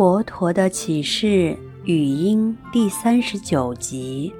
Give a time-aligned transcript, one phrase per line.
[0.00, 1.54] 佛陀的启示
[1.84, 4.32] 语音第三十九集，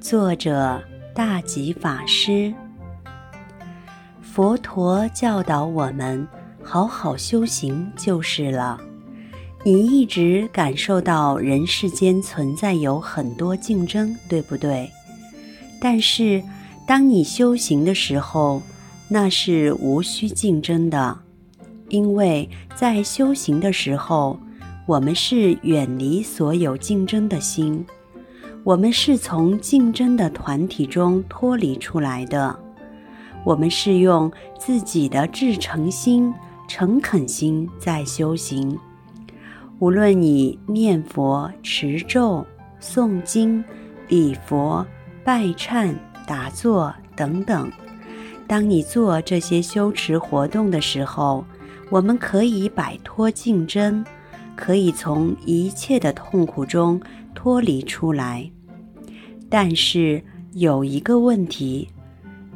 [0.00, 0.82] 作者
[1.14, 2.50] 大吉法师。
[4.22, 6.26] 佛陀教导我们
[6.62, 8.80] 好好修行就是了。
[9.64, 14.90] 你一直感受到人世间存在有很多竞争，对不对？
[15.78, 16.42] 但是
[16.86, 18.62] 当你修行的时候，
[19.08, 21.18] 那是无需竞争的，
[21.90, 24.40] 因为在修行的时候，
[24.86, 27.84] 我们是远离所有竞争的心，
[28.62, 32.56] 我们是从竞争的团体中脱离出来的，
[33.44, 36.32] 我们是用自己的至诚心、
[36.68, 38.78] 诚恳心在修行。
[39.80, 42.46] 无论你念佛、持咒、
[42.80, 43.64] 诵经、
[44.06, 44.86] 礼佛、
[45.24, 45.92] 拜忏、
[46.28, 47.68] 打坐等等，
[48.46, 51.44] 当你做这些修持活动的时候，
[51.90, 54.04] 我们可以摆脱竞争，
[54.56, 57.00] 可以从一切的痛苦中
[57.34, 58.50] 脱离出来。
[59.48, 60.20] 但是
[60.54, 61.88] 有一个问题，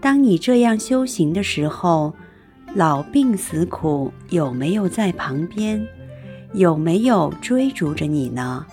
[0.00, 2.12] 当你这样修行的时候，
[2.74, 5.86] 老病死苦有没有在旁边？
[6.54, 8.66] 有没有追逐着你呢？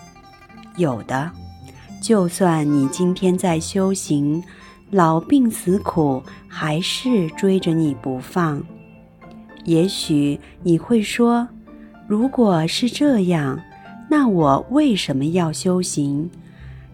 [0.76, 1.30] 有的。
[2.00, 4.42] 就算你今天在修行，
[4.90, 8.62] 老病死苦还是追着你不放。
[9.64, 11.46] 也许你会说，
[12.08, 13.60] 如果是这样，
[14.08, 16.30] 那我为什么要修行？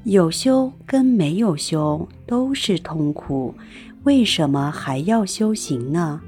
[0.03, 3.55] 有修跟没有修都是痛苦，
[4.03, 6.21] 为什么还要修行呢？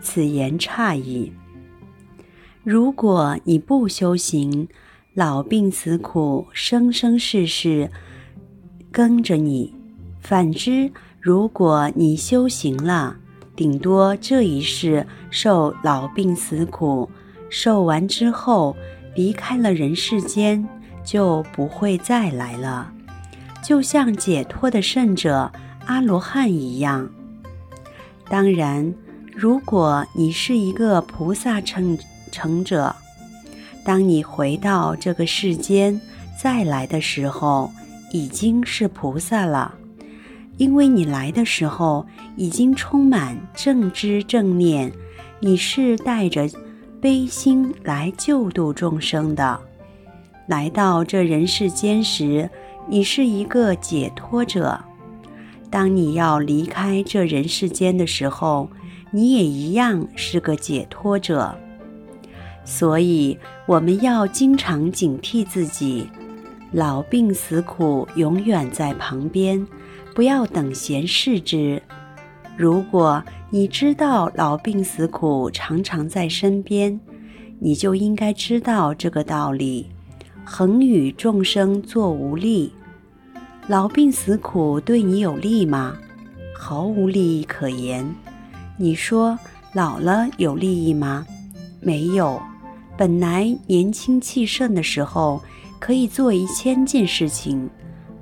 [0.00, 1.32] 此言差矣。
[2.64, 4.66] 如果你不修行，
[5.14, 7.88] 老病死苦生生世世
[8.90, 9.72] 跟着你；
[10.20, 13.16] 反之，如果你修行了，
[13.54, 17.08] 顶多这一世受老病死苦，
[17.54, 18.74] 受完之后
[19.14, 20.66] 离开了人世间，
[21.04, 22.90] 就不会再来了，
[23.62, 25.52] 就像解脱的圣者
[25.84, 27.10] 阿罗汉一样。
[28.30, 28.94] 当然，
[29.34, 31.98] 如果你是一个菩萨乘。
[32.34, 32.96] 成者，
[33.84, 36.00] 当你回到这个世间
[36.40, 37.70] 再来的时候，
[38.10, 39.74] 已经是菩萨了，
[40.56, 42.06] 因为你来的时候
[42.36, 44.90] 已经充满正知正念，
[45.40, 46.48] 你是带着
[47.02, 49.58] 悲心来救度众生的。
[50.46, 52.48] 来到这人世间时，
[52.88, 54.80] 你是一个解脱者；
[55.68, 58.70] 当你要离开这人世间的时候，
[59.10, 61.52] 你也一样是个解脱者。
[62.64, 63.36] 所以，
[63.66, 66.08] 我们要经常警惕自己，
[66.70, 69.66] 老病死苦永远在旁边，
[70.14, 71.82] 不要等闲视之。
[72.56, 76.98] 如果你知道老病死苦常常在身边，
[77.58, 79.86] 你就应该知道这个道理：
[80.44, 82.72] 恒与众生作无利。
[83.68, 85.96] 老病死苦对你有利吗？
[86.54, 88.04] 毫无利益可言。
[88.76, 89.38] 你说
[89.72, 91.26] 老了有利益吗？
[91.80, 92.40] 没有。
[92.96, 95.40] 本来年轻气盛的时候，
[95.78, 97.68] 可以做一千件事情，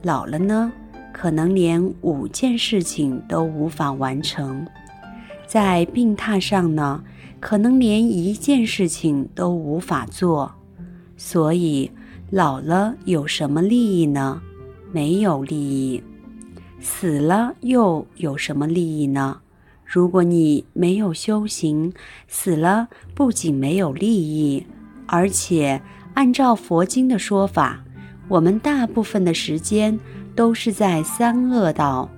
[0.03, 0.73] 老了呢，
[1.21, 4.67] 可能连五件事情都无法完成。
[5.47, 7.05] 在病榻上呢，
[7.39, 10.51] 可能连一件事情都无法做。
[11.19, 11.91] 所以，
[12.31, 14.41] 老了有什么利益呢？
[14.93, 16.03] 没有利益。
[16.81, 19.43] 死了又有什么利益呢？
[19.85, 21.93] 如果你没有修行，
[22.29, 24.67] 死了不仅没有利益，
[25.05, 25.83] 而且
[26.15, 27.85] 按照佛经的说法，
[28.27, 30.01] 我们大部分的时间
[30.35, 32.09] 都是在三恶道，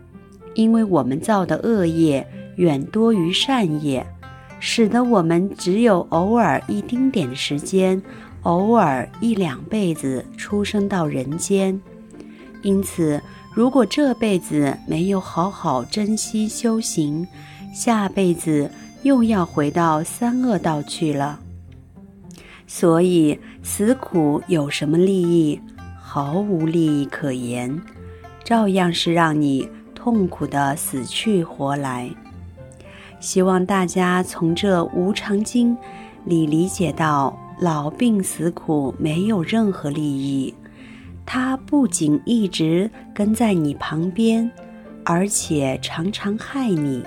[0.55, 4.07] 因为我们造的恶业远多于善业，
[4.61, 8.01] 使得我们只有偶尔一丁点的时间，
[8.43, 11.81] 偶尔一两辈子出生到人间。
[12.63, 13.21] 因此，
[13.53, 17.27] 如果这辈子没有好好珍惜修行，
[17.75, 18.71] 下辈子
[19.03, 21.41] 又要回到三恶道去了。
[22.69, 25.61] 所以，死苦有什么利益？
[25.99, 27.81] 毫无利益可言，
[28.45, 32.11] 照样是让你痛苦的死去活来。
[33.21, 35.77] 希望大家从这《无常经》
[36.25, 40.53] 里理解到，老病死苦没有任何利益，
[41.25, 44.51] 它不仅一直跟在你旁边，
[45.05, 47.05] 而且常常害你。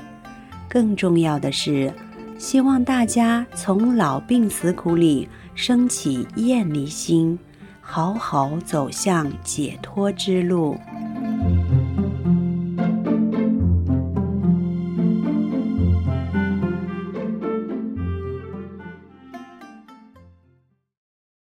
[0.69, 1.93] 更重要的是，
[2.37, 7.37] 希望大家从老病死苦里升起厌离心，
[7.81, 10.77] 好好走向解脱之路。